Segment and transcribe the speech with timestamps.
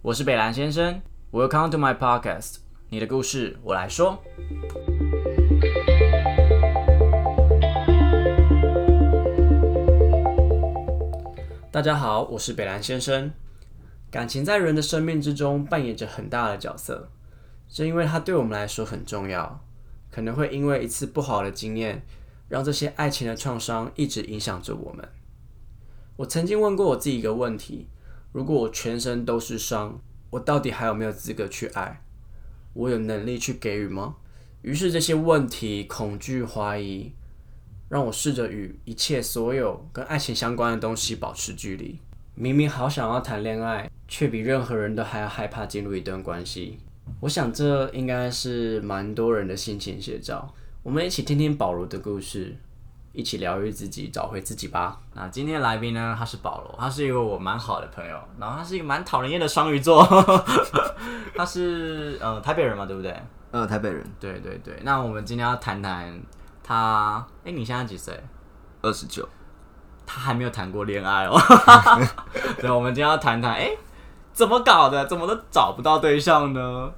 [0.00, 1.02] 我是北兰先生
[1.32, 4.22] ，Welcome to my podcast，你的故事我来说。
[11.72, 13.32] 大家好，我是北兰先生。
[14.08, 17.08] 感情在人的生命之中扮演着很大的角色，
[17.68, 19.60] 正因为它对我们来说很重要，
[20.12, 22.02] 可能会因为一次不好的经验，
[22.48, 25.08] 让这些爱情的创伤一直影响着我们。
[26.18, 27.88] 我曾经问过我自己一个问题：
[28.32, 30.00] 如果我全身都是伤，
[30.30, 32.02] 我到底还有没有资格去爱？
[32.74, 34.16] 我有能力去给予吗？
[34.62, 37.12] 于是这些问题、恐惧、怀疑，
[37.88, 41.98] 让我试着与一切所有跟爱情相关的东西保持距离。
[42.34, 46.78] 明明好想要谈恋爱，却比任何人都还要害怕进入一段关系。
[47.20, 50.54] 我想这应该是蛮多人的心情写照。
[50.82, 52.56] 我们一起听听保罗的故事，
[53.18, 54.96] 一起疗愈自己，找回自己吧。
[55.14, 56.14] 那今天的来宾呢？
[56.16, 60.06] 他是保罗，他是一个我蛮好的朋友，然后他是一个蛮讨人厌的双鱼座。
[61.34, 63.20] 他是呃台北人嘛，对不对？
[63.50, 64.78] 呃，台北人，对对对。
[64.84, 66.16] 那我们今天要谈谈
[66.62, 67.26] 他。
[67.44, 68.16] 哎，你现在几岁？
[68.82, 69.28] 二十九。
[70.06, 71.36] 他还没有谈过恋爱哦。
[72.62, 73.72] 对，我们今天要谈谈，哎，
[74.32, 75.04] 怎么搞的？
[75.06, 76.92] 怎么都找不到对象呢？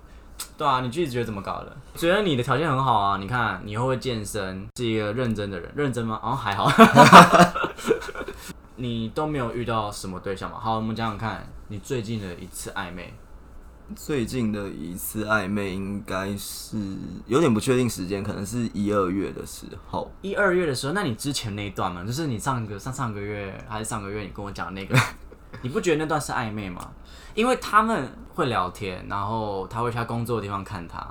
[0.57, 1.77] 对啊，你自己觉得怎么搞的？
[1.95, 6.19] 觉得你的条件很好啊，你看你会不会健身，是一个认真的人，认真吗？
[6.23, 6.71] 哦，还好。
[8.77, 10.59] 你都没有遇到什么对象吗？
[10.61, 13.13] 好，我们讲讲看，你最近的一次暧昧。
[13.97, 16.77] 最近的一次暧昧应该是
[17.27, 20.09] 有点不确定时间，可能是一二月的时候。
[20.23, 22.05] 一二月的时候，那你之前那一段呢？
[22.07, 24.97] 就是你上个上上个月还是上个月，你跟我讲那个，
[25.63, 26.91] 你不觉得那段是暧昧吗？
[27.35, 31.07] 因为他们会聊天，然后他会去他工作的地方看他，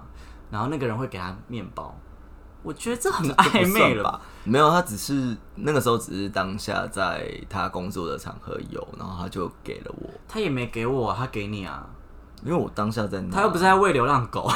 [0.52, 1.96] 然后那个人会给他面包。
[2.62, 4.20] 我觉得这很暧昧了吧？
[4.44, 10.10] 没有，他只是那个时候只是当下在他工作的场合有，然后他就给了我。
[10.28, 11.88] 他也没给我，他给你啊。
[12.44, 14.50] 因为我当下在，他又不是在喂流浪狗，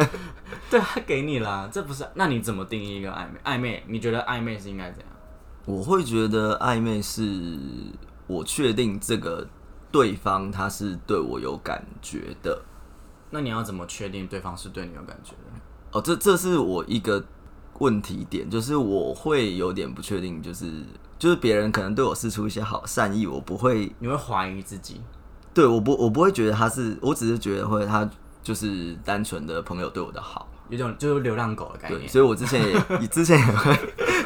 [0.70, 2.06] 对他给你了，这不是？
[2.14, 3.40] 那你怎么定义一个暧昧？
[3.44, 5.08] 暧昧，你觉得暧昧是应该怎样？
[5.66, 7.22] 我会觉得暧昧是
[8.30, 9.46] 我确定这个
[9.90, 12.62] 对方他是对我有感觉的。
[13.30, 15.60] 那你要怎么确定对方是对你有感觉的？
[15.92, 17.24] 哦，这这是我一个
[17.78, 20.66] 问题点，就是我会有点不确定，就是
[21.18, 25.00] 就是别人可能对我施出一些好善意，我不会，你会怀疑自己。
[25.52, 28.08] 对，我不，我不会觉得他是，我只是觉得会他
[28.42, 32.00] 就是单纯的朋友对我的好，有种就是流浪狗的概念。
[32.00, 33.76] 对，所以我之前也，之前也会，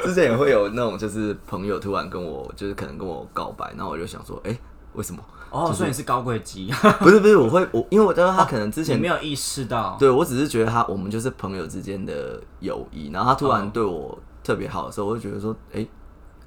[0.04, 4.56] 之前也会有那种就是朋友突然跟我，就是可能跟我告白，然后我就想说，哎，
[4.92, 5.22] 为什么？
[5.50, 6.72] 哦，所以你是高贵鸡？
[7.00, 15.86] 不是不是，我会我，因为我知道他可能之前没有意识到，对我只是觉得他我们就是朋友之间的友谊，然后他突然对我特别好的时候，我就觉得说，哎，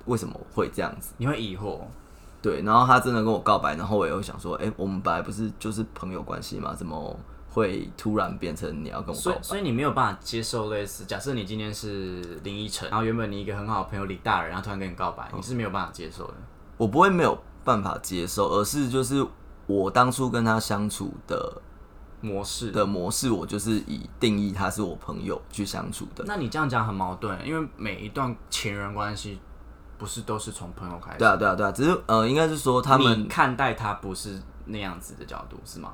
[0.05, 1.13] 为什么会这样子？
[1.17, 1.79] 你会疑惑。
[2.39, 6.73] 对，然后他真的跟我告白，然后我也会想说，哎，我们本来不是就是朋友关系吗？
[6.77, 7.17] 怎么
[7.57, 9.41] 会突然变成你要跟我告白？
[9.41, 16.33] 所以你没有办法接受类似，假设你今天是林依晨，然后原本你一个很好的朋友李大人，然后突然跟你告白，你是没有办法接受的。
[16.77, 19.25] 我不会没有办法接受，而是就是
[19.65, 21.61] 我当初跟他相处的
[22.21, 26.23] 模式的模式，我就是以定义他是我朋友去相处的。
[26.27, 29.39] 那你这样讲很矛盾，因为每一段情人关系。
[29.99, 31.17] 不是都是从朋友开始？
[31.17, 35.93] 对啊，对啊，对啊，只是呃，应该是说他们看待他不是那样子的角度，是吗？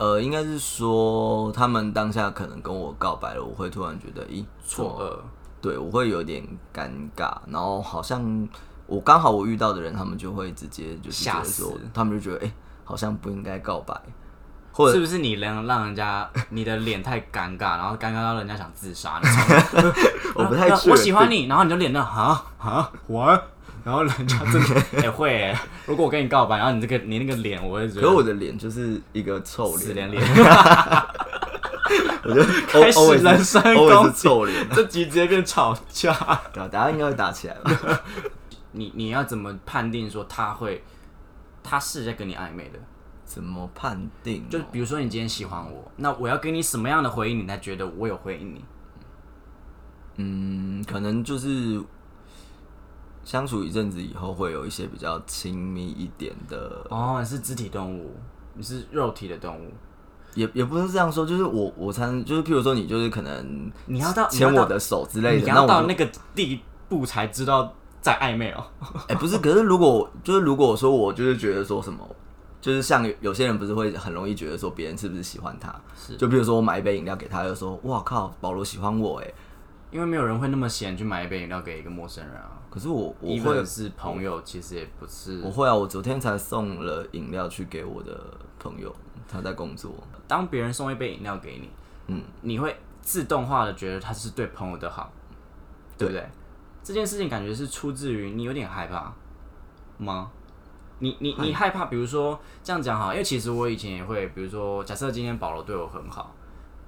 [0.00, 5.18] 应呃，应该是说他们当下可能跟我告白了，我会突然觉得，咦，错愕，
[5.60, 6.42] 对我会有点
[6.74, 8.48] 尴尬，然后好像
[8.86, 12.52] 我刚好我遇到的人，他们就会直接就是吓死，他们就觉得，哎，
[12.82, 13.94] 好像不应该告白。
[14.92, 19.20] 是不是你能让人家你的脸太尴尬，然后尴尬到人家想自杀？
[20.34, 23.42] 我不太我喜欢你，然后你就脸那啊啊我，
[23.84, 25.54] 然后人家真的也 会。
[25.86, 30.22] 如果我跟你告白，然后你这个你那个脸，我会觉得，可我的脸就是一个臭脸脸。
[32.22, 36.12] 我就 开始人身攻击，臭脸，这集直接变吵架。
[36.52, 38.00] 对啊，大家应该会打起来吧？
[38.72, 40.84] 你你要怎么判定说他会，
[41.62, 42.78] 他是在跟你暧昧的？
[43.24, 44.48] 怎么判定？
[44.48, 48.64] 就比如说，你今天喜欢我，那我要给你什么样的回应，你才觉得我有回应你？
[50.16, 51.80] 嗯，可能就是
[53.24, 56.86] 相处一阵子以后，会有一些比较亲密一点的。
[56.90, 58.14] 哦，你是肢体动物，
[58.54, 59.72] 你是肉体的动物，
[60.34, 61.24] 也也不是这样说。
[61.26, 68.64] 就是我，我才就是，譬如说，你就是可能你要到牵我的手之类的，你要到那个地步才知道在暧昧哦。
[69.08, 72.06] 哎，不是，可是如果就是如果说我就是觉得说什么。
[72.62, 79.32] 就是像有些人不是会很容易觉得说别人是不是喜欢他，是就比如说我买一杯饮料给他，就说哇靠，保罗喜欢我哎，
[79.90, 82.59] 因为没有人会那么闲去买一杯饮料给一个陌生人啊。
[82.70, 85.40] 可是我我会是朋友，其实也不是。
[85.42, 88.18] 我会啊，我昨天才送了饮料去给我的
[88.60, 88.94] 朋友，
[89.28, 89.92] 他在工作，
[90.28, 91.68] 当别人送一杯饮料给你，
[92.06, 95.12] 嗯，你会自动化的觉得他是对朋友的好，
[95.98, 96.24] 对不对？
[96.82, 99.12] 这件事情感觉是出自于你有点害怕
[99.98, 100.30] 吗？
[101.00, 106.32] 你你你害怕，比如说这样讲哈，因为其实我以前也会，比如说假设今天保罗对我很好，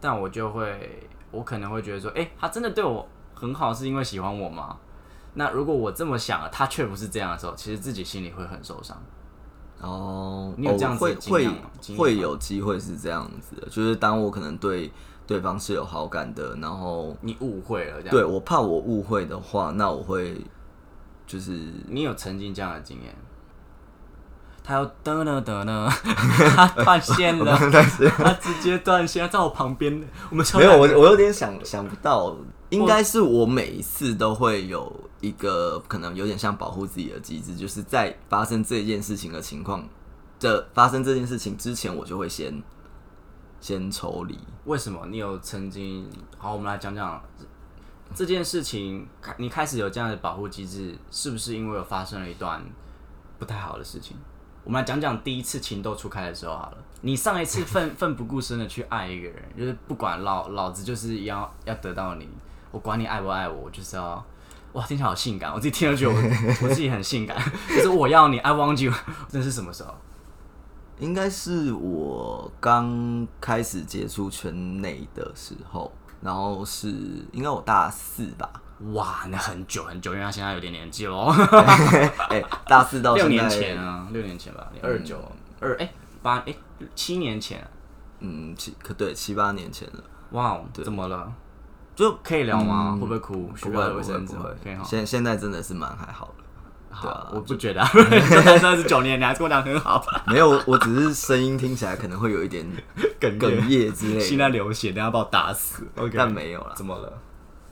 [0.00, 4.78] 但我就会我可能会觉得说，哎、他真的对我很好，是因为喜欢我吗？
[5.34, 8.96] 那如果我这么想了，他却不是这样的时候，其实自己心里会很受伤。
[9.80, 11.48] 哦，你有这样子的会
[11.96, 14.92] 会有机会是这样子的，就是当我可能对
[15.26, 18.10] 对方是有好感的，然后你误会了，这样。
[18.10, 20.40] 对我怕我误会的话，那我会
[21.26, 21.58] 就是
[21.88, 23.16] 你有曾经这样的经验？
[24.64, 25.88] 他要得呢得呢，
[26.54, 27.56] 他 断线了，
[28.16, 29.92] 他直接断线，他在我旁边，
[30.30, 32.36] 我们没有我我有点想想不到，
[32.72, 39.86] 应该是我每一次都会有一个可能有点像保护自己的机制，就是在发生这件事情的情况
[40.40, 42.62] 的发生这件事情之前，我就会先
[43.60, 44.38] 先抽离。
[44.64, 46.08] 为什么你有曾经？
[46.38, 47.22] 好，我们来讲讲
[48.14, 49.06] 这件事情。
[49.20, 52.64] 开你开始有这样的保护机制，是不是因为有发生了一段
[53.38, 54.16] 不太好的事情？
[54.64, 56.76] 我们来讲讲第一次情窦初开的时候好了。
[57.00, 62.28] 你上一次 奋奋不顾身的去爱一个人，就是不管老老子就是要要得到你，
[62.72, 64.24] 我管你爱不爱我，我就是要。
[64.72, 65.52] 哇，听起来好性感！
[65.52, 66.16] 我自己听了觉得我
[66.64, 67.36] 我自己很性感，
[67.68, 68.90] 就是我要你，I want you。
[69.28, 69.94] 这是什么时候？
[70.98, 75.92] 应该是我刚开始接触圈内的时候，
[76.22, 76.88] 然后是
[77.32, 78.50] 应该我大四吧，
[78.94, 81.26] 哇，那很久很久，因为他现在有点年纪喽。
[82.30, 85.20] 哎、大四到六年前啊，六年前吧，你二九
[85.60, 85.92] 二哎
[86.22, 86.54] 八哎
[86.94, 87.68] 七年前啊，
[88.20, 91.30] 嗯七可对七八年前了，哇哦，怎么了？
[91.94, 92.92] 就可以聊吗？
[92.94, 93.50] 嗯会不会哭？
[93.56, 94.82] 需不会生纸不会可以哈。
[94.84, 96.44] 现现在真的是蛮还好的。
[97.00, 102.66] 对啊好，我不觉得啊，就单身二十九年，你还跟我讲很好，没有，我只是声音听起来可能会有一点
[103.18, 105.86] 哽哽咽之类心的，在流血，等下把我打死。
[105.96, 106.74] OK，但没有了。
[106.76, 107.10] 怎么了？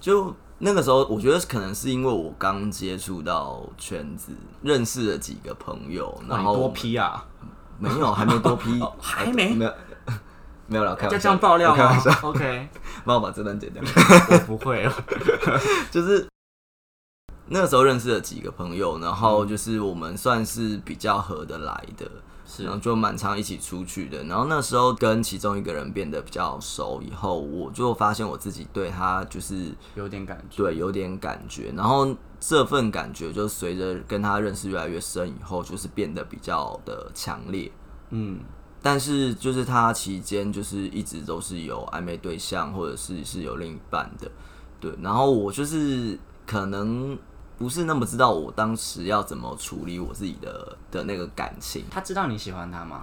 [0.01, 4.33] 就那个时候，我觉得可能是因为我刚接触到圈子，
[4.63, 7.23] 认识了几个朋友，然后多批啊？
[7.79, 9.73] 没有，还没多批， 哦还没没有，
[10.71, 12.69] 没有了，开玩笑，样爆料吗，？OK，
[13.05, 13.83] 帮我把这段剪掉。
[14.31, 14.93] 我不会哦。
[15.91, 16.29] 就是
[17.49, 22.09] 那个时候认识了几个朋友，然嗯后就是我们算是比较合得来的，
[22.47, 24.23] 是然后就蛮常一起出去的。
[24.25, 30.63] 然后那时候跟其中一个人变得比较熟以后，我就发现我自己对他就是有点感觉。
[30.63, 37.71] 对有点感觉，然后这份感觉就随着跟他认识越来越深以后，就是变得比较的强烈。
[38.11, 38.39] 嗯，
[38.83, 44.31] 但是就是他期间就是一直都是有暧昧对象，或者是是有另一半的，
[44.81, 44.93] 对。
[45.03, 47.19] 然后我就是可能
[47.59, 51.85] 不是那么知道我当时要怎么处理我自己的的那个感情。
[51.91, 53.03] 他知道你喜欢他吗？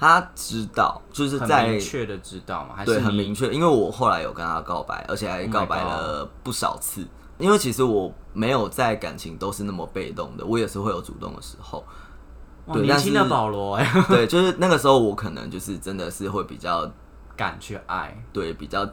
[0.00, 2.74] 他知道，就是在明确的知道吗？
[2.76, 7.04] 还是你很明确，因为我后来有跟他告白，而且还 Oh 告白了不少次。
[7.38, 11.84] 因为其实我没有在感情都是那么被动的，我也是会有主动的时候。
[12.76, 16.90] 年轻的保罗哎， 对，就是那个时候我可能就是真的是会比较
[17.36, 18.16] 敢去爱。
[18.32, 18.88] 对比较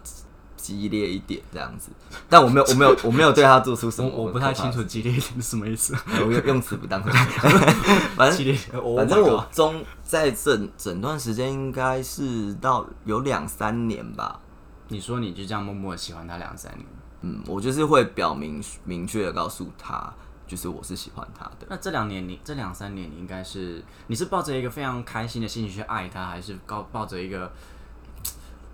[0.55, 1.91] 激烈一点这样子，
[2.27, 5.95] 但我没有我没有我没有对他做出什么我我不太清楚激烈一点是什么意思。
[6.25, 7.03] 我用用词不当，
[8.15, 14.39] 反正激烈，我反正我中在整整段时间应该是到有两三年吧，
[14.87, 16.85] 你说你就这样默默喜欢他两三年，
[17.21, 20.11] 嗯，我就是会表明明确的告诉他，
[20.47, 21.67] 就是我是喜欢他的。
[21.69, 27.51] 那这两年你这两三年你应该是你是抱着一个非常开心的心情去爱他，还是抱抱着一个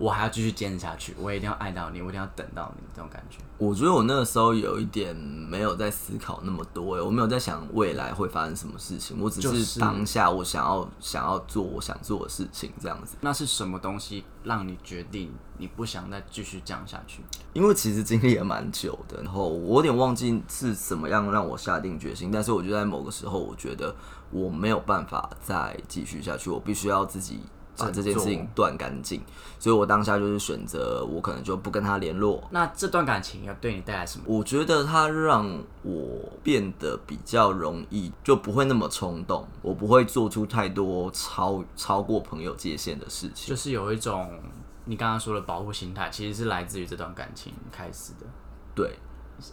[0.02, 3.38] 我还要继续坚持下去，我一定要爱到你，我一定要等到你这种感觉？
[3.56, 13.16] 我觉得我那个时候有一点没有在思考那么多，我没有在想未来会发生什么事情，我只是是当下我想要想要做我想做的事情这样子。
[13.20, 17.22] 那是什么东西让你决定你不想再继续这样下去？
[17.52, 23.94] 因为其实经历也蛮久的，然后我有点忘记是怎么样让我下定决心，但是我就在某个时候，我觉得
[24.32, 27.40] 我没有办法再继续下去，我必须要自己
[27.76, 29.22] 把这件事情断干净，
[29.58, 32.42] 所以我当下就是选择我可能就不跟他联络。
[32.50, 34.24] 那这段感情要对你带来什么？
[34.26, 43.48] 我觉得他让我变得比较容易，就不会那么冲动，我不会做出太多超超过朋友界限的事情。
[43.48, 44.38] 就是有一种
[44.84, 48.26] 你刚刚说的保护心态，其实是来自于这段感情开始的。
[48.74, 48.98] 对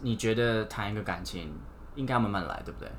[0.01, 1.51] 你觉得谈一个感情
[1.95, 2.91] 应该慢慢来，对不对？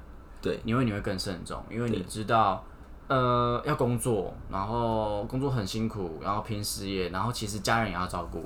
[0.43, 2.65] 对，因为你会更慎重，因为你知道，
[3.11, 8.45] 呃，要工作，然后工作很辛苦，然后拼事业，然后其实家人也要照顾，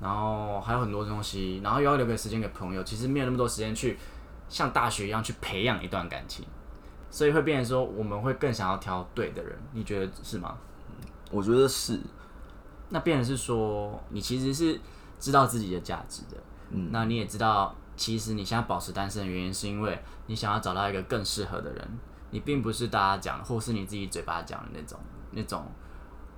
[0.00, 3.96] 然后还有很多东西，然后又要留给时间给朋友，其实没有那么多时间去
[4.48, 6.44] 像大学一样去培养一段感情，
[7.10, 10.58] 所以会变成说我们会更想要挑对的人，你觉得是吗？
[11.30, 12.00] 我觉得是，
[12.88, 14.80] 那变成是说，你其实是
[15.20, 16.36] 知道自己的价值的，
[16.70, 21.88] 嗯，那你也知道，其实你现在保持单身的原因，是因为你想要找到一个更适合的人，
[22.32, 24.98] 你并不是大家讲，或是你自己嘴巴讲的那种
[25.30, 25.64] 那种，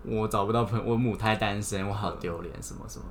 [0.04, 3.04] 我找不到朋友，我母胎单身，我好丢脸，什么什么。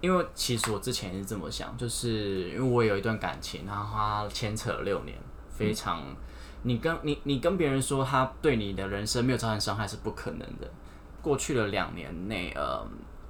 [0.00, 5.16] 因为其实我之前也是这么想，就是因为我有一段感情，然后他牵扯了六年，
[5.50, 6.02] 非常，
[6.62, 10.68] 你跟你你跟别人说他对你的人生没有造成伤害是不可能的。
[11.20, 12.84] 过去了两年内，呃，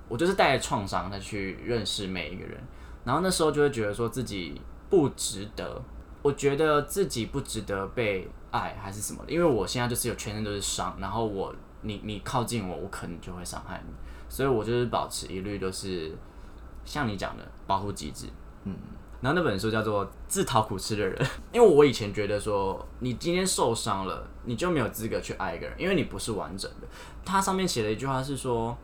[0.09, 2.59] 我就是带着创伤再去认识每一个人，
[3.05, 4.59] 然后那时候就会觉得说自己
[4.89, 5.83] 不值得，
[6.23, 13.93] 我觉得自己不值得被爱还是什么的，因为我现在就是有全身都是伤，然后我你你靠近我，我可能就会伤害你，
[14.29, 16.17] 所以我就是保持一律都是。
[16.85, 18.27] 像你讲的保护机制，
[18.65, 18.75] 嗯，
[19.21, 21.17] 然后那本书叫做《自讨苦吃的人》，
[21.53, 26.89] 因为我以前觉得说，你今天受伤了，你就没有资格去爱一个人，因为你不是完整的。
[27.25, 28.77] 它上面写了一句话是说，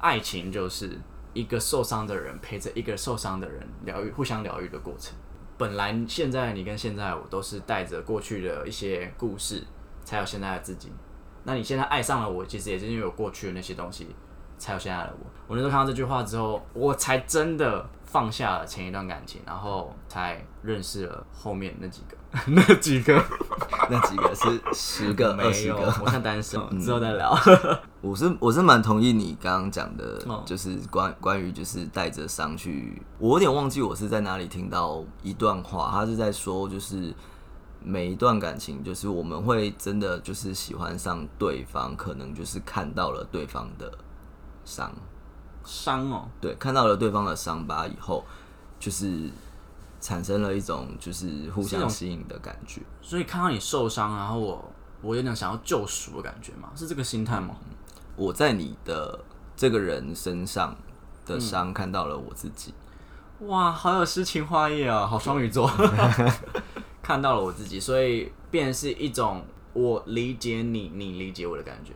[0.00, 0.98] 爱情就是
[1.32, 5.14] 一个受伤的人陪着一个受伤的人疗愈，互相疗愈的过程。
[5.56, 9.62] 本来现在你跟现在我都是带着过去的一些故事，
[10.04, 10.90] 才有现在的自己。
[11.44, 14.08] 那你现在爱上了我，其实也是因为有过去的那些东西。
[14.64, 15.26] 才有现在的我。
[15.46, 22.16] 我那时候看到这句话之后，我才真的放下了前一段感情，然后才认识了后面那几个，
[22.48, 23.22] 那几个，
[23.90, 25.80] 那几个是十个、二十个。
[26.00, 27.38] 我看单身，之后再聊。
[28.00, 33.02] 我是我是蛮同意你刚刚讲的，就是关关于就是带着伤去。
[33.18, 37.14] 我有点忘记我是在哪里听到一段话，他是在说，就是
[37.82, 43.92] 每一段感情，就是我们会真的就是喜欢上对方，可能就是看到了对方的。
[44.64, 44.92] 伤，
[45.64, 48.24] 伤哦，对，看到了对方的伤疤以后，
[48.78, 49.30] 就是
[50.00, 52.80] 产生了一种就是互相吸引的感觉。
[53.00, 57.56] 所以看到你受伤，然后我我有点想要救赎的感觉嘛，是这个心态吗？
[58.16, 59.18] 我在你的
[59.56, 60.76] 这个人身上
[61.26, 62.72] 的伤看到了我自己，
[63.40, 65.70] 哇，好有诗情画意啊，好双鱼座，
[67.02, 71.92] 看到了我自己，所以变是一种我理解你，你理解我的感觉。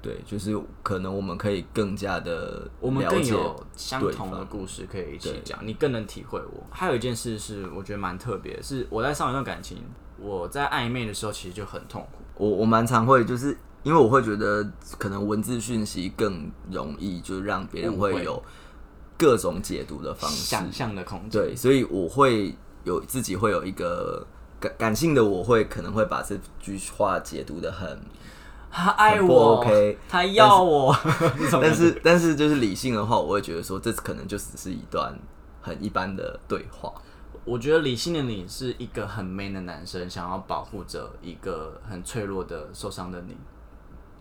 [0.00, 6.64] 对，就是可能我们可以更加的，我们更有相同的故事可以一起讲，你更能体会我。
[6.70, 9.78] 还有一件事是，我觉得蛮特别，是我在上一段感情，
[10.16, 12.18] 我在暧昧的时候其实就很痛苦。
[12.36, 14.64] 我我蛮常会，就是因为我会觉得
[14.98, 18.40] 可能文字讯息更容易，就让别人会有
[19.18, 21.30] 各种解读的方式、想象的空间。
[21.30, 24.24] 对，所以我会有自己会有一个
[24.60, 27.98] 感感性的，我会可能会把这句话解读的很。
[28.70, 29.64] 他爱我，
[30.08, 30.94] 他要我，
[31.60, 35.18] 但是 但是就是理性的话，我会觉得说这可能就只是一段
[35.60, 36.92] 很一般的对话。
[37.44, 43.34] 我觉得理性的你是一个很 man 的男生，想要保护着一个很脆弱的受伤的你，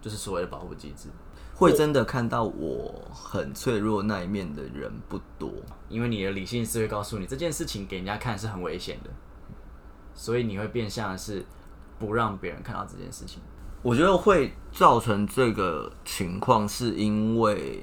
[0.01, 1.09] 就是所谓的保护机制。
[1.53, 5.51] 会真的看到我很脆弱那一面的人不多，
[5.89, 9.09] 因为你的理性是会告诉你这件事情给人家看是很危险的，
[10.13, 11.45] 所以你会变相的是
[11.99, 13.41] 不让别人看到这件事情。
[13.87, 17.81] 我觉得会造成这个情况，是因为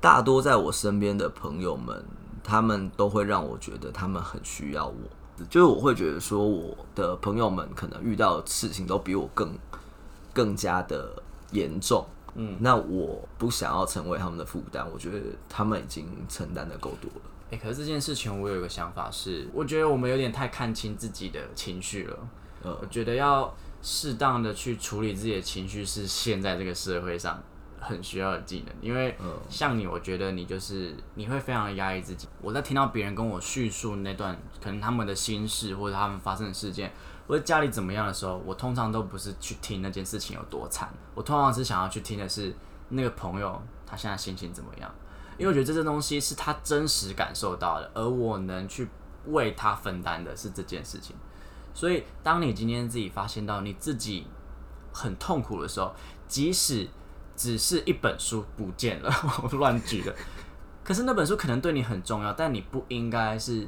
[0.00, 2.04] 大多在我身边的朋友们，
[2.42, 5.44] 他们都会让我觉得他们很需要我。
[5.48, 9.56] 就是我会觉得说，我的朋友们可能遇到的事情都比我更
[10.32, 12.04] 更加的严重。
[12.34, 14.84] 嗯，那我不想要成为他们的负担。
[14.92, 17.30] 我觉得他们已经承担的够多了。
[17.52, 22.18] 哎，可是这件事情，我有一个想法是，我觉得我们有点太看清自己的情绪了。
[22.64, 23.54] 呃，我觉得要。
[23.84, 27.38] 适当的去处理自己的情绪是现在这个社会上
[27.78, 29.14] 很需要的技能，因为
[29.50, 32.26] 像你，我觉得你就是你会非常的压抑自己。
[32.40, 36.90] 我在听到别人跟我叙述那段可能他们的心事或者他们发生的事件，
[37.26, 42.56] 或者家里怎么样的时候，我通常都不是去听那件事情有多惨，我通常是想要去听的是
[42.88, 44.90] 那个朋友他现在心情怎么样，
[45.36, 48.88] 因为我觉得这些东西是他真实感受到的，而我能去
[49.26, 51.14] 为他分担的是这件事情。
[51.74, 54.26] 所以，当你今天自己发现到你自己
[54.92, 55.92] 很痛苦的时候，
[56.28, 56.88] 即使
[57.36, 59.12] 只是一本书不见了，
[59.42, 60.14] 我乱举的，
[60.84, 63.66] 可是那本书可能对你很重要，但你不应该是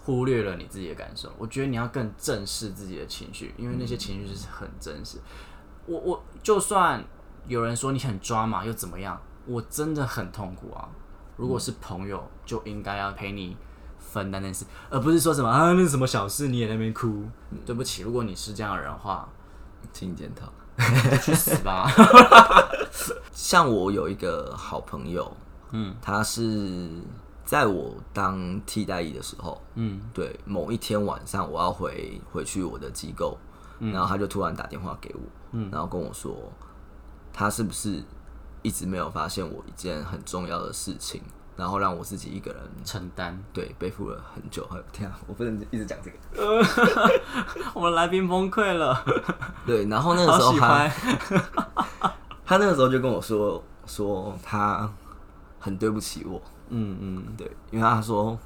[0.00, 1.30] 忽略了你自己的感受。
[1.36, 5.18] 我觉得你要更正视自己的情绪，因为那些情绪是很真实。
[5.84, 7.04] 我我就算
[7.46, 9.20] 有人说你很抓马，又怎么样？
[9.44, 10.88] 我真的很痛苦啊！
[11.36, 13.56] 如果是朋友，就应该要陪你。
[14.12, 17.24] 分担那事，而不是说什么啊，那是什么小事你也在那边哭。
[17.64, 19.26] 对不起，如果你是这样的人的话，
[19.90, 20.52] 请检讨，
[21.16, 21.90] 去死吧。
[23.32, 25.34] 像我有一个好朋友，
[25.70, 26.90] 嗯，他是
[27.44, 33.38] 在我当替代役的时候，嗯，对，某一天晚上我要回回去我的机构，
[33.80, 35.20] 然后他就突然打电话给我，
[35.52, 36.52] 嗯，然后跟我说，
[37.32, 38.02] 他是不是
[38.60, 41.22] 一直没有发现我一件很重要的事情，
[41.56, 43.38] 然后让我自己一个人承担。
[43.52, 44.68] 对背负了很久。
[44.92, 46.16] 天啊，我不能一直讲这个。
[47.74, 49.04] 我们来宾崩溃了。
[49.66, 50.88] 对，然后那个时候他
[52.44, 54.90] 他那个时候就跟我说说他
[55.58, 58.38] 很对不起我，嗯嗯，对，因为他说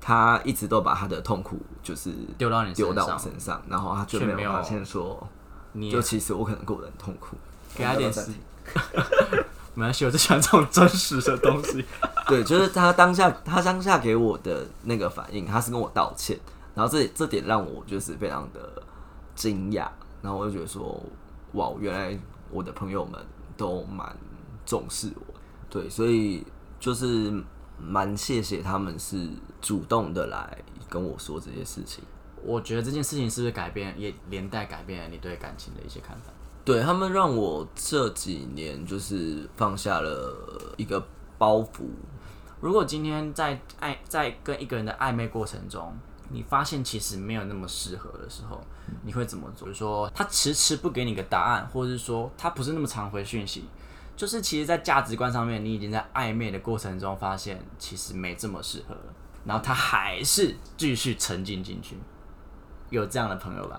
[0.00, 5.26] 他一直都把他的痛苦就是丢到你身丢到我身上，然后他就却没有发现说，
[5.72, 7.36] 你就其实我可能过得很痛苦。
[7.74, 9.44] 给他点时我们要不要暂停
[9.74, 11.84] 没关系，我就喜欢这种真实的东西。
[12.26, 16.38] 对，就是他当下他当下给我的那个反应，他是跟我道歉，
[16.74, 18.82] 然后这这点让我就是非常的
[19.34, 19.88] 惊讶，
[20.22, 21.02] 然后我就觉得说，
[21.52, 22.18] 哇，原来
[22.50, 23.20] 我的朋友们
[23.56, 24.16] 都蛮
[24.64, 25.34] 重视我，
[25.68, 26.46] 对，所以
[26.78, 27.32] 就是
[27.78, 29.28] 蛮谢谢他们是
[29.60, 30.56] 主动的来
[30.88, 32.04] 跟我说这些事情。
[32.42, 36.32] 我觉得这件事情是不是改变，也连带改变了你对感情的一些看法？
[36.64, 41.06] 对他们让我这几年就是放下了一个
[41.36, 41.84] 包袱，
[42.60, 45.94] 如果今天在爱在跟一个人的暧昧过程中，
[46.30, 48.58] 你发现其实没有那么适合的时候，
[49.02, 49.66] 你会怎么做？
[49.66, 53.64] 比如说他迟迟不给你个答案，或者是说他不是那么常回讯息，
[54.16, 61.98] 就是其实，在价值观上面，你已经在暧昧的过程中发现其实没这么适合了，然后他还是继续沉浸进去，
[62.88, 63.78] 有这样的朋友吧？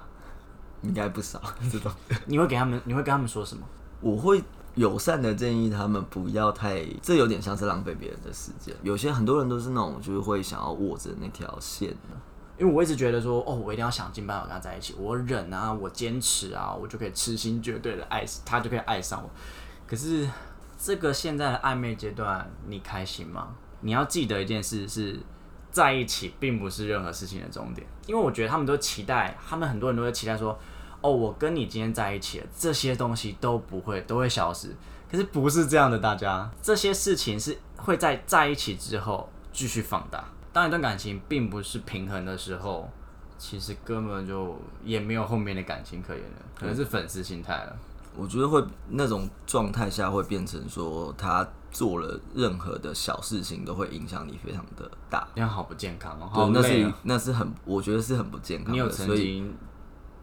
[0.85, 1.91] 应该不少 这种。
[2.25, 3.65] 你会给他们，你会跟他们说什么？
[4.01, 4.41] 我会
[4.75, 8.75] 友善的建议他们不要太，这有点像是浪费别人的时间。
[8.83, 12.15] 有些很多人都是那种，就是会想要握着那条线的。
[12.57, 19.29] 因为我一直觉得说，哦，我一定要想尽办法跟他在一起，我忍啊，我坚持啊，我就可以痴心绝对的爱他，就可以爱上我。
[19.85, 20.29] 可是
[20.77, 23.49] 这个现在的暧昧阶段，你开心吗？
[23.81, 25.19] 你要记得一件事是，
[25.69, 30.57] 在一起并不是任何事情的终点，因为我觉得他们都期待，他们很多人都会期待说，
[31.05, 34.75] 哦，我跟你今天在一起了，这些东西都不会都会消失。
[35.11, 40.25] 可是不是这样的，大家这些事情是会在在一起之后继续放大。
[40.51, 42.89] 当一段感情并不是平衡的时候，
[43.37, 47.77] 其实根本就也没有后面的感情可言了，可能是粉丝心态了。
[48.17, 55.27] 我觉得会那种状态下会变成说，他做了任何的小事情都会影响你非常的大。
[55.35, 56.93] 这样好不健康哦，对，那是。
[57.03, 58.71] 那是很，我觉得是很不健康的。
[58.71, 59.53] 你有曾经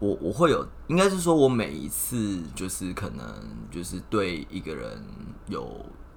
[0.03, 3.25] 我我会有，应该是说我每一次就是可能
[3.71, 5.01] 就是对一个人
[5.47, 5.65] 有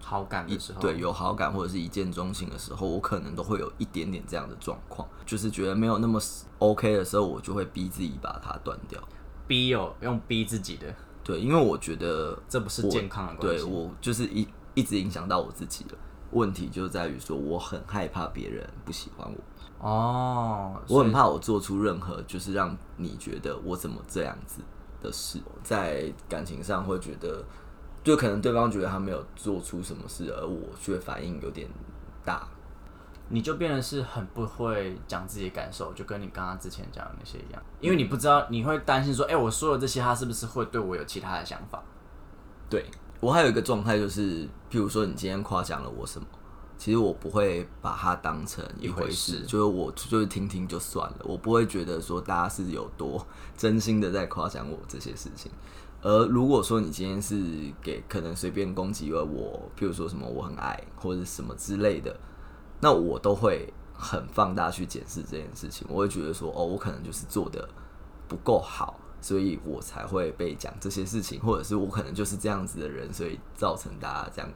[0.02, 6.20] 好感的时候，对有好感或者是一见钟情的时候，我可能都会有一点点这样的状况，就是觉得没有那么
[6.58, 9.00] OK 的时候，我就会逼自己把它断掉。
[9.46, 13.64] 逼哦用逼自己的，对，因为我觉得这不是健康的关系。
[13.64, 15.98] 对我就是一一直影响到我自己了。
[16.32, 19.38] 问题就在于说，我很害怕别人不喜欢我，
[19.78, 24.60] 哦，我很怕我做出任何就是让你觉得我怎么这样子
[25.00, 27.44] 的事，在感情上会觉得，
[28.02, 31.68] 就可能对方觉得他没有做出什么事，而我却反应有点
[32.24, 32.48] 大。
[33.28, 41.82] 你就变得是很不会讲自己的感受，就跟你刚刚之前讲的那些一样，因为你不知道，你会担心说，哎、我说的这些，他是不是会对我有其他的想法？
[42.70, 42.86] 对
[43.18, 46.26] 我还有一个状态就是，譬如说你今天夸奖了我什么，
[46.78, 55.50] 其实我不会把它当成一回事就是我就是听听就算了，我不会觉得说大家是有多 真心的在夸奖我这些事情。
[56.02, 57.42] 而如果说你今天是
[57.82, 62.14] 给可能随便攻击了我，譬如说什么我很矮或者什么之类的，
[62.80, 67.66] 那我都会很放大去检视这件事情，我会觉得说哦，我可能就是做的
[68.28, 74.48] 不够好，所以我才会被讲这些事情，或者是我可能就是这样子的人，所以造成大家这样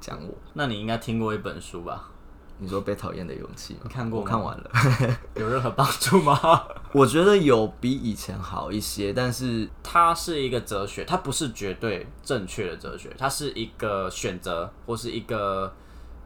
[0.00, 0.34] 讲我。
[0.52, 2.10] 那你应该听过一本书吧？
[2.58, 3.76] 你说被讨厌的勇气？
[3.82, 4.70] 你看过吗我看完了，
[5.34, 6.38] 有任何帮助吗？
[6.94, 15.74] 我觉得有比以前好一些，但是它是一个哲学，它不是绝对正确的哲学，它是一个选择或是一个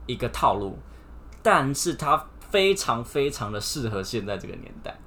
[0.05, 0.79] 一个套路，
[1.43, 4.99] 但是它非常非常的适合现在这个年代。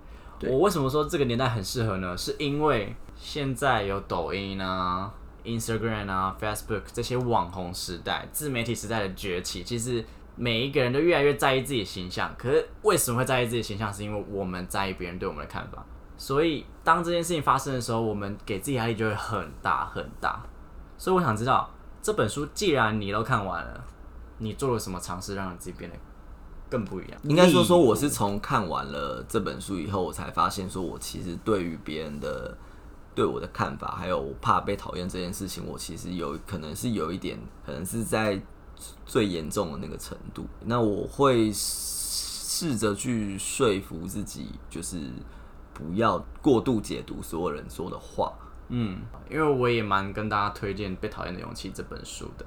[0.50, 2.18] 我为什么说这个年代很适合呢？
[2.18, 10.04] 是因为现在有抖音啊、Instagram 啊、Facebook 这些网红时代、自媒体时代的崛起，其实
[10.36, 12.34] 每一个人都越来越在意自己的形象。
[12.38, 13.94] 可是为什么会在意自己的形象？
[13.94, 15.86] 是因为我们在意别人对我们的看法。
[16.18, 20.44] 所以当这件事情发生的时候，我们给自己压力就会很大很大。
[20.98, 21.70] 所以我想知道，
[22.02, 23.84] 这本书既然你都看完了，
[24.38, 25.98] 你做了什么尝试让你自己变得
[26.70, 27.20] 更不一样？
[27.24, 32.56] 应该说说我是从看完了这本书以后，我才发现说我其实对于别人的
[33.14, 38.42] 对我的看法，还有我怕被讨厌这件事情，我其实有可能是有一点，可能是在
[39.06, 40.46] 最严重的那个程度。
[40.66, 44.98] 那我会试着去说服自己，就是
[45.74, 48.34] 不要过度解读所有人说的话。
[48.70, 52.46] 嗯，因为我也蛮跟大家推荐《被讨厌的勇气》这本书的。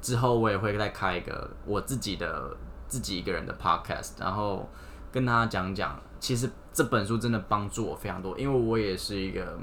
[0.00, 4.68] 之后我也会再开一个我自己的自己一个人的 podcast，然后
[5.10, 9.58] 跟大家讲讲，其实这本书真的帮助我非常多，因为我也是一个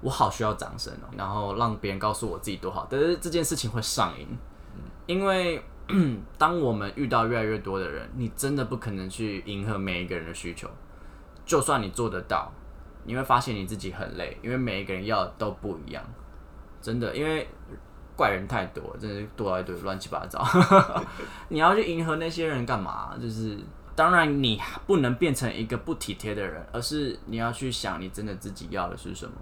[0.00, 4.26] 我好需要掌声哦，然后让别人告诉我自己多好，但是这件事情会上瘾，
[5.06, 5.62] 因为
[6.38, 10.68] 当我们遇到越来越多的人，你真的不可能去迎合每一个人的需求，
[11.44, 12.50] 就算你做得到，
[13.04, 16.02] 你会发现你自己很累，因为每一个人要的都不一样，
[16.80, 17.48] 真的，因为。
[18.16, 20.44] 怪人太多，真是多一堆乱七八糟。
[21.48, 23.16] 你要去迎合那些人干嘛？
[23.18, 23.58] 就是
[23.96, 29.32] 当然你不能变成一个不体贴的人，而是你要去想你真的自己要的是什么。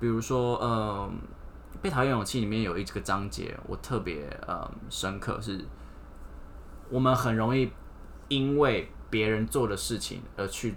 [0.00, 1.18] 比如说，嗯，
[1.80, 5.64] 《被讨厌勇气》里面有一个章节，我特别嗯深刻，是
[6.88, 7.70] 我们很容易
[8.28, 10.74] 因为别人做的事情而去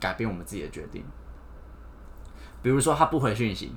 [0.00, 1.04] 改变我们自己的决定。
[2.62, 3.74] 比如说，他不回讯息。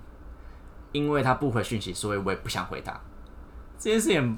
[0.93, 2.91] 因为他不回讯息，所以我也不想回他。
[3.77, 4.37] 这件事情，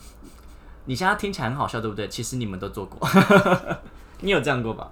[0.86, 2.08] 你现在听起来很好笑，对不对？
[2.08, 3.10] 其实你们都做过，
[4.21, 4.91] 你有这样过吧？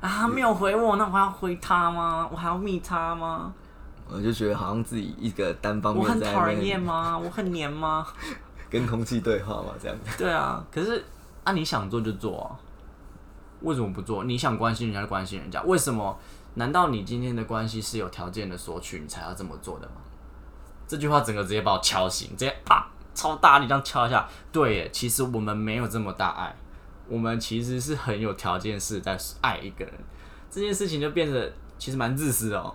[0.00, 2.26] 啊，没有回我，那我还要回他吗？
[2.32, 3.52] 我还要密他吗？
[4.08, 7.18] 我就觉得好像自己一个单方面我很讨人厌吗？
[7.18, 8.06] 我很黏吗？
[8.70, 10.18] 跟空气对话嘛，这样子。
[10.18, 11.04] 对啊，可是
[11.44, 12.50] 啊，你想做就做啊，
[13.62, 14.24] 为什么不做？
[14.24, 16.18] 你想关心人家就关心人家，为什么？
[16.56, 19.94] 难道你今天的关系是有条件的索取，你才要这么做的吗？
[20.86, 24.28] 这句话整个直接把我敲醒，直接啊超大力这样敲一下。
[24.52, 26.54] 对耶，其实我们没有这么大爱，
[27.08, 29.94] 我们其实是很有条件是在爱一个人。
[30.50, 32.72] 这件事情就变得其实蛮自私哦。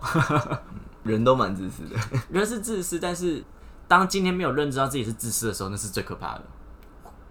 [1.03, 1.95] 人都蛮自私的，
[2.29, 3.43] 人是自私，但是
[3.87, 6.43] 当今天没有认知到自己是自私的时候，那是最可怕的。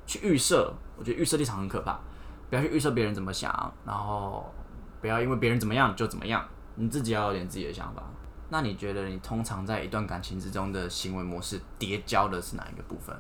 [0.07, 1.99] 去预设，我觉得预设立场很可怕。
[2.49, 4.51] 不要去预设别人怎么想，然后
[5.03, 6.43] 不要因为别人怎么样就怎么样，
[6.77, 8.03] 你自己要有点自己的想法。
[8.49, 13.15] 那你觉得你通常在一段感情之中的行为模式叠交的是哪一个部分？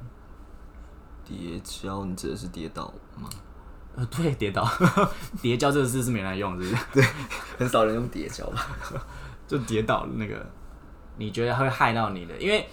[1.22, 2.86] 叠交，你指的是跌倒
[3.20, 3.28] 吗？
[3.94, 4.66] 呃，对，跌倒。
[5.42, 6.84] 叠交这个字是没来用，是不是？
[6.94, 7.04] 对，
[7.58, 8.66] 很少人用叠交吧？
[9.48, 10.46] 就跌倒了那个，
[11.16, 12.36] 你觉得会害到你的？
[12.36, 12.64] 因为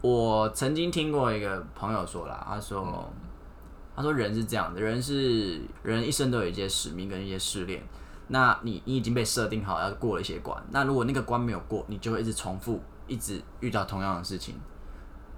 [0.00, 3.08] 我曾经听过一个朋友说啦，他说，
[3.94, 7.80] 他说人是这样的，人是人一生都有一些使命跟一些试炼。
[8.28, 14.54] 那你你已经被设定好要过一些关，那如果那个关没有过，你就会一直重复，一直遇到同样的事情。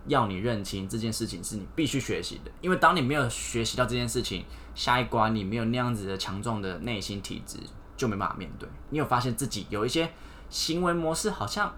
[0.07, 7.59] 要你认清这件事情是你必须学习的，因为当你没有学习到这件事情，下一关你没有那样子的强壮的内心体质，
[7.97, 8.69] 就没办法面对。
[8.91, 10.09] 你有发现自己有一些
[10.49, 11.73] 行为模式，好像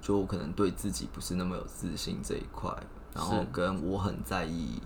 [0.00, 2.70] 就可能对自己不是那么有自信这一块，
[3.14, 4.80] 然后跟我很在意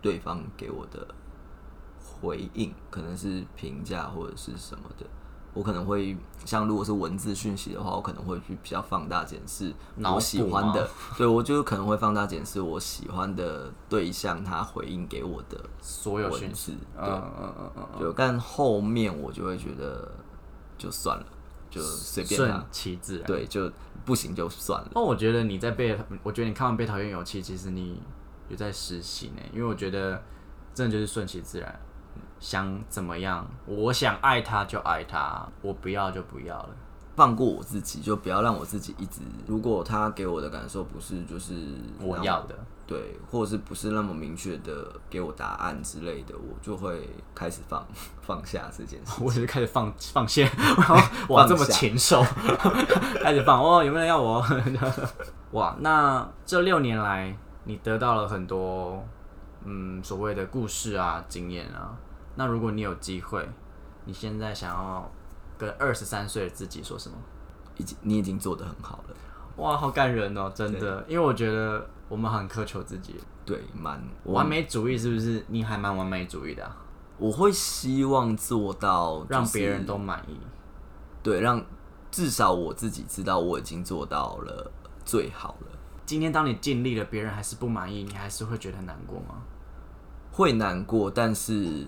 [0.00, 1.06] 对方给我的。
[2.22, 5.06] 回应可能是评价或者是什么的，
[5.54, 6.14] 我可能会
[6.44, 20.12] 像如果是文字讯息的话，我可能会去比较放大检视我喜欢的， 对我就可能会放大检视我喜欢的对象他回应给我的所有讯息，对，嗯嗯嗯嗯，就但后面我就会觉得
[20.76, 21.26] 就算了，
[21.70, 23.70] 就随便顺其自然，对，就
[24.04, 24.90] 不行就算了。
[24.94, 28.02] 那我觉得你在被，我觉得你看完《被讨厌勇气》，其实你
[28.48, 30.22] 有在实习呢，因为我觉得
[30.74, 31.80] 真的就是顺其自然。
[32.40, 33.46] 想怎么样？
[33.66, 36.70] 我想爱他就爱他，我不要就不要了。
[37.14, 39.20] 放过我自己，就不要让我自己一直。
[39.46, 41.52] 如果他给我的感受不是就是
[42.00, 42.58] 我要的，
[42.90, 47.86] 对，或者是不是那么明确的给我答案之类的，我就会开始放
[48.20, 49.12] 放下这件事。
[49.22, 50.50] 我就开始放放线，
[51.28, 52.20] 哇，这么禽兽，
[53.22, 54.44] 开始放 哦，有没有人要我？
[55.52, 59.06] 哇，那这六年来，你得到了很多
[59.64, 61.96] 嗯所谓的故事啊，经验啊。
[62.34, 63.48] 那如果你有机会，
[64.04, 65.08] 你现在想要
[65.56, 67.16] 跟二十三岁的自己说什么？
[67.76, 69.14] 已经你已经做得很好了，
[69.56, 73.14] 哇，好感人哦，真的，因为我觉得我们很苛求自己，
[73.46, 75.42] 对，蛮完美主义是不是？
[75.48, 76.70] 你还蛮完美主义的，
[77.16, 80.36] 我会希望做到让别人都满意，
[81.22, 81.64] 对，让
[82.10, 84.70] 至少我自己知道我已经做到了
[85.06, 85.78] 最好了。
[86.04, 89.42] 今天当你尽力了，别人还是不满意，你还是会觉得难过吗？
[90.30, 91.86] 会难过，但是。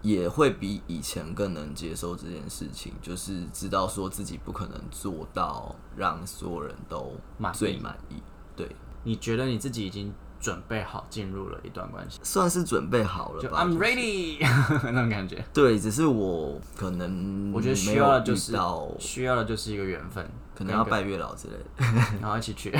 [0.00, 7.16] 也会比以前更能接受这件事情，就是知道说自己不可能做到让所有人都
[7.52, 8.22] 最满意。
[8.54, 8.68] 对，
[9.08, 12.20] 你觉得你自己已经准备好进入了一段关系？
[12.22, 13.64] 算是准备好了吧。
[13.64, 14.36] I'm ready，
[14.92, 15.42] 那种感觉。
[15.54, 18.54] 对，只是我可能我觉得需要的就是
[18.98, 22.70] 需要的就是一个缘分，可能要拜月老之类的， 然后一起去。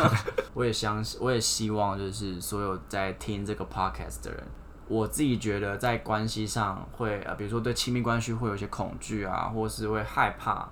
[0.54, 4.42] 我也相信，我也希望就是所有在听这个 podcast 的人。
[4.88, 10.66] 我自己觉得，在关系上会呃，比如说对亲密关系会有一些恐惧啊，或是会害怕，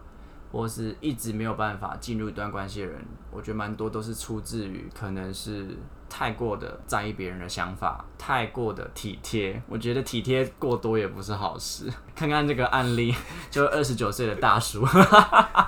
[0.52, 5.66] 或是一直没有办法进入一段关系的人，我觉得蛮多都是出自于可能是
[6.10, 9.60] 太过的在意别人的想法，太过的体贴。
[9.66, 11.90] 我觉得体贴过多也不是好事。
[12.14, 13.14] 看看这个案例，
[13.50, 14.84] 就二十九岁的大叔，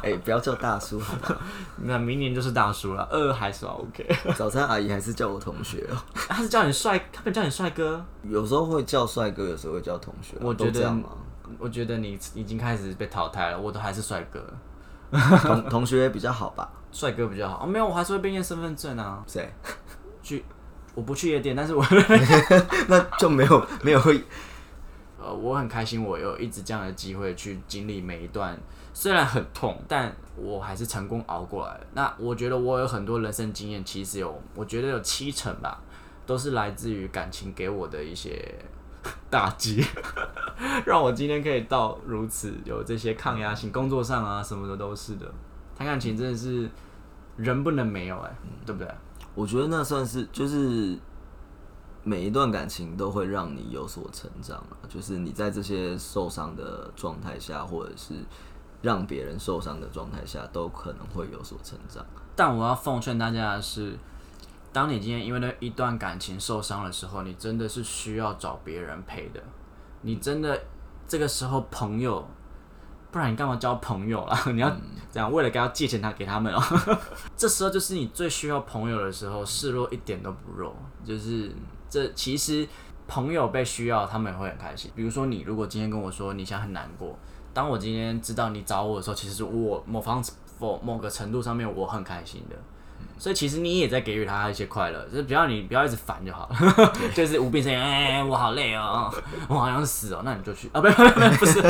[0.03, 1.37] 哎、 不要叫大叔好吗？
[1.79, 4.07] 那明年就是大叔了，二还算 OK。
[4.37, 8.05] 早餐阿姨还是叫我同学哦、他是叫你帅，他们叫你帅哥。
[8.23, 11.09] 有时候会叫帅哥，有时候会叫同学啊、我觉得这样吗？
[11.59, 14.43] 我觉得你已经开始被淘汰了，我都还是帅哥，
[15.43, 16.69] 同 同学比较好吧？
[16.93, 17.65] 帅哥比较好。
[17.65, 19.23] 哦，没有，我还是会被验身份证啊。
[19.27, 19.49] 谁？
[20.23, 20.45] 去，
[20.95, 21.85] 我不去夜店，但是我
[22.89, 24.23] 那就没有没有会
[25.21, 28.59] 呃，我很开心，我有一直这样的机会去经历每一段，
[28.93, 31.87] 虽然很痛，但我还是成功熬过来了。
[31.95, 35.81] 那我觉得我有很多人生经验，其实有，我觉得有七成吧，
[36.27, 38.55] 都是来自于感情给我的一些
[39.31, 39.85] 打击，
[40.87, 45.31] 让我今天可以到如此有这些抗压性，工作上啊什么的都是的。
[45.77, 46.71] 谈感情真的是
[47.37, 48.89] 人不能没有、哎，对不对？
[49.35, 50.97] 我觉得那算是就是
[52.05, 58.15] 每一段感情都会让你有所成长啊，就是你在这些受伤的状态下，或者是
[58.83, 62.05] 让别人受伤的状态下，都可能会有所成长。
[62.37, 63.99] 但我要奉劝大家的是，
[64.75, 69.41] 当你今天因为那一段感情受伤的时候，你真的是需要找别人陪的。
[70.03, 70.61] 你真的
[71.07, 72.27] 这个时候朋友，
[73.13, 74.37] 不然你干嘛交朋友啦？
[74.53, 74.69] 你要
[75.13, 76.61] 这样为了给他借钱他给他们哦、
[77.37, 80.75] 这时候就是你最需要朋友的时候，示弱一点都不弱。
[81.05, 81.55] 就是
[81.89, 82.67] 这其实
[83.07, 84.91] 朋友被需要，他们也会很开心。
[84.97, 87.17] 比如说你如果今天跟我说你现在很难过，
[87.53, 90.21] 当我今天知道你找我的时候，其实是我某方
[90.59, 92.57] 某某个程度上面我很开心的。
[93.19, 99.13] 所以其实你也在给予他一些快乐，就是不要你不要一直烦就好了， 就是无病呻吟，哎、我好累哦，
[99.49, 100.69] 我好想死哦，那你就去。
[100.73, 101.63] 啊，不不不不是，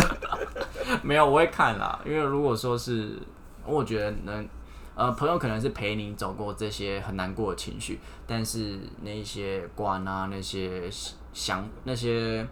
[1.03, 3.19] 没有我会看啦，因为如果说是，
[3.65, 4.49] 我觉得能，
[4.95, 10.89] 呃，朋友可能是陪你走过这些很难过的情绪，但是那一些关啊，那些
[11.33, 12.47] 想那些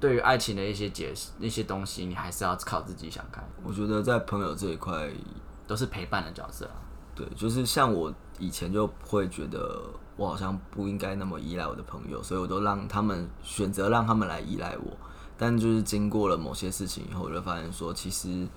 [0.00, 5.08] 对于爱情的一些解释，那些东西，你还是要靠自己想开，我觉得在朋友这一块，
[5.66, 6.89] 都是陪伴的角色啊。
[7.20, 9.78] 对，就是像我以前就会觉得
[10.16, 14.96] 我好像不应该那么依赖我的朋友，所以我都让他们选择让他们来依赖我。
[15.36, 18.48] 但就是经过了某些事情以后，我就发现说，其实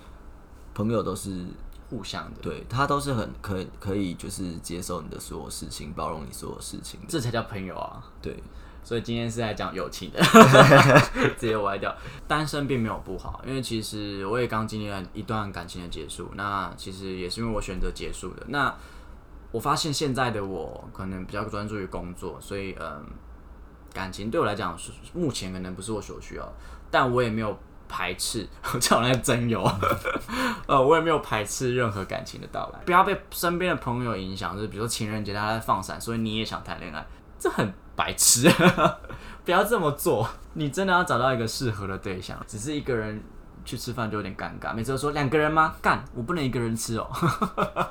[0.74, 1.46] 朋友都是
[1.90, 7.02] 互相的，对他都是很可以可以就是接受你的所有事情，包容你所有事情。
[7.10, 8.02] 这才叫朋友啊。
[8.22, 8.42] 对，
[8.84, 10.22] 所以今天是在讲友情的，
[11.40, 11.96] 直接歪掉。
[12.28, 18.44] 单身并没有不好，因为其实我也刚经历了一段感情的结束，那其实也是因为我选择结束的。
[18.48, 18.76] 那
[19.52, 23.06] 我发现现在的我可能比较专注于工作，所以嗯，
[23.94, 26.54] 感情对我来讲是目前可能不是我所需要的，
[26.90, 29.64] 但我也没有排斥， 我叫我来真友，
[30.66, 32.80] 呃，我也没有排斥任何感情的到来。
[32.86, 37.06] 不要被身边的朋友影响，就是比如说情人节大家在放闪，所以你也想谈恋爱，
[37.44, 38.50] 这很白痴，
[39.44, 40.26] 不要这么做。
[40.54, 43.22] 你真的要找到一个适合的对象，只是一个人
[43.66, 44.74] 去吃饭就有点尴尬。
[44.74, 45.76] 每次都说两个人吗？
[45.82, 47.06] 干，我不能一个人吃哦。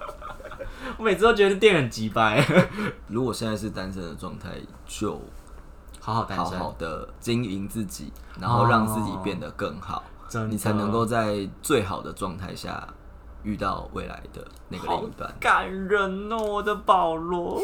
[0.97, 2.43] 我每次都觉得店很鸡掰，
[3.09, 4.49] 如果现在是单身的状态，
[4.87, 5.21] 就
[6.01, 8.11] 好好单身，好好的经营自己，
[8.41, 10.03] 然后让自己变得更好，
[10.49, 12.89] 你才能够在最好的状态下
[13.43, 15.33] 遇到未来的那个另一半。
[15.41, 17.61] 感人哦，我的保罗，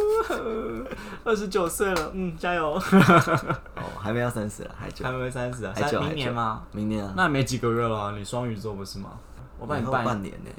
[1.25, 2.73] 二十九岁了，嗯，加油，
[3.77, 6.63] 哦，还没到三十了，还久还，没三十啊，还久，明年吗？？
[6.73, 9.11] 明年啊，那没几个月了啊、你双鱼座不是吗？
[9.59, 10.51] 我帮你办，半年呢，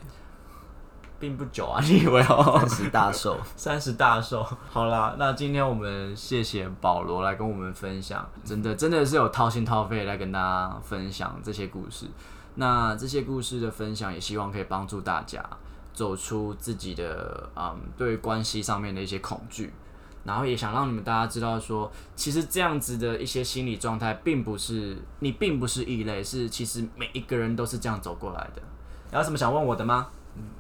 [1.20, 2.58] 并不久啊，你以为哦？
[2.60, 3.38] 三十大寿。
[3.56, 4.46] 三十大寿。
[4.70, 12.08] 好啦，那今天我们谢谢保罗来跟我们分享，真的真的是有掏心掏肺来跟大家分享这些故事。
[12.60, 15.41] 那这些故事的分享，也希望可以帮助大家
[15.93, 19.72] 走出自己的嗯对关系上面的一些恐惧，
[20.26, 28.62] 然后也想让你们大家知道说，其实这样子的一些心理状态，并不是你并不是异类，是其实每一个人都是这样走过来的。
[29.17, 30.08] 有什么想问我的吗？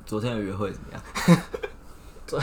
[0.05, 1.01] 昨天的约会怎么样？
[2.25, 2.39] 昨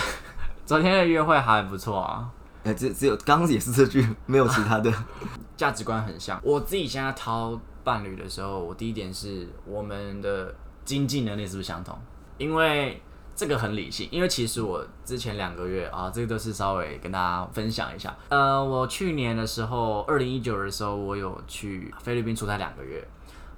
[0.66, 2.30] 昨天的约会还不错啊。
[2.62, 4.92] 哎，只只有刚刚也是这句，没有其他的。
[5.56, 6.38] 价值观很像。
[6.42, 10.52] 我自己现在挑伴侣的时候，我第一点是我们的
[10.84, 11.96] 经济能力是不是相同？
[12.36, 13.00] 因为
[13.36, 14.08] 这个很理性。
[14.10, 18.12] 因为其实我之前两个月啊，这个都是稍微跟大家分享一下。
[18.30, 23.06] 呃，我去年的时候，二零一九的时候，我有去菲律宾出差两个月。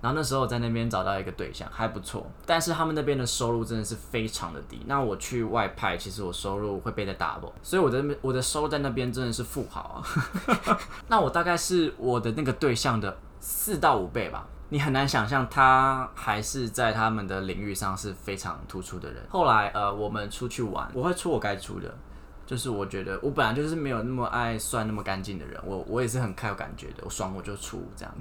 [0.01, 4.81] 然后那时候我在那边找到一个对象，还不错，但是他们那边的收入真的是非常的低。
[4.87, 10.79] 那我去外派，其实我收入会被在 double，所以我的我的收入在那边真的是富豪啊。
[11.09, 14.47] 那我大概是我的那个对象的四到五倍吧。
[14.71, 19.25] 你很难想象他还是在他们的领域上是非常突出的人。
[19.31, 21.97] 后来呃，我们出去玩，我会出我该出的，
[22.45, 28.15] 就是我觉得我本来就是没有那么爱算那么干净的人，我我也是很看有感觉的，我爽我就出这样。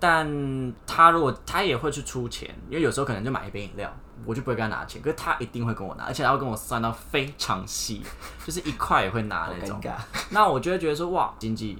[0.00, 3.90] 但他如果他也会去出钱，因为有时候可能就买一杯饮料，
[4.24, 8.02] 我就不会跟他拿钱，可是他一定会跟我拿，而且他会跟我算到非常细，
[8.46, 9.80] 就是一块也会拿那种。
[10.30, 11.78] 那我就会觉得说，哇，经济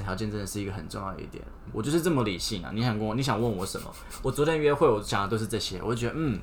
[0.00, 1.44] 条件真的是一个很重要的一点。
[1.72, 2.70] 我就是这么理性啊！
[2.72, 3.90] 你想跟我，你想问我什么？
[4.22, 6.40] 我昨天约会，我讲的都是这些，我就觉得，嗯，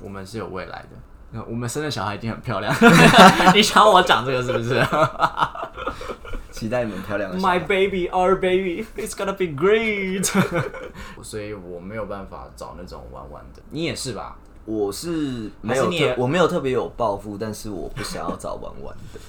[0.00, 1.42] 我们是有未来的。
[1.46, 2.74] 我们生的小孩一定很漂亮。
[3.52, 4.80] 你想我讲这个是不是？
[6.50, 7.38] 期待你们漂亮的。
[7.38, 10.24] My baby, our baby, it's gonna be great。
[11.22, 13.60] 所以我没有办法找那种玩玩的。
[13.68, 14.38] 你也是吧？
[14.64, 19.20] 我是没有特，我没有特别有抱负，但是我不想要找玩玩的。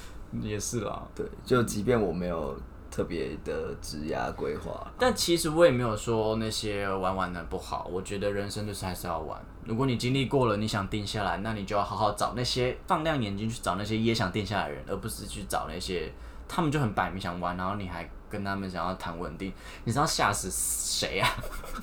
[0.42, 1.04] 也是啦。
[1.14, 2.56] 对，就即便我没有。
[2.90, 7.88] 特别的职涯规划，但其实我也没有说那些玩玩的不好。
[7.92, 9.40] 我觉得人生就是还是要玩。
[9.66, 16.12] 如果你经历过了，你想定下来，那你就要好好找那些放亮眼睛去找那些也想定下来的人，而不是去找那些
[16.48, 21.30] 他们就很摆明想玩，然后你还跟他们想要谈稳定，你知道吓死谁啊？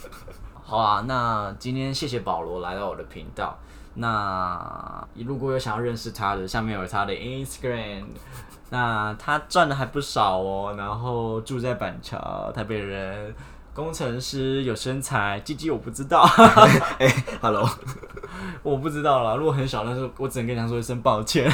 [0.66, 3.58] 好啊，那今天谢谢保罗来到我的频道。
[3.94, 8.04] 那如果有想要认识他的，下面有他的 Instagram。
[8.70, 13.32] 那他赚的还不少哦，然后住在板桥，台北人，
[13.72, 16.22] 工程师，有身材，鸡鸡我不知道。
[16.98, 17.06] 哎
[17.40, 17.68] ，Hello，
[18.64, 19.36] 我不知道啦。
[19.36, 21.48] 如果很小，但是我只能跟他说一声抱歉。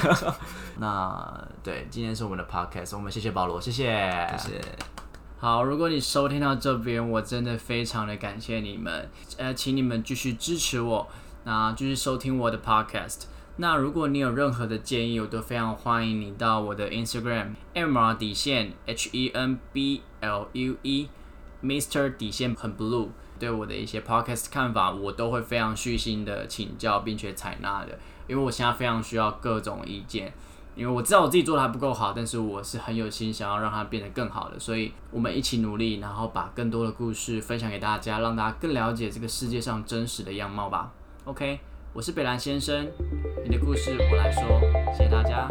[0.78, 3.84] 那对，今天是我们的 Podcast，我们谢谢保罗，谢谢，
[4.38, 4.60] 谢谢。
[5.38, 11.06] 好，如果你收听到这边，我真的非常的感谢你们，呃，请你们继续支持我，
[11.44, 13.22] 那继续收听我的 Podcast。
[13.56, 30.32] 那如果你有任何的建议，我都非常欢迎你到我的 Instagram M R 底线 H E N B L U E，Mr 底线很 blue，对我的一些 podcast 看法，我都会非常虚心的请教并且采纳的，因为我现在非常需要各种意见，
[30.74, 40.92] 因为我知道我自己做的还不够好，但是我是很有心想要让它变得更好的，所以我们一起努力，然后把更多的故事分享给大家，让大家更了解这个世界上真实的样貌吧。
[41.24, 41.58] ok
[41.92, 42.88] 我是北兰先生，
[43.44, 44.42] 你的故事我来说，
[44.92, 45.48] 谢谢大家。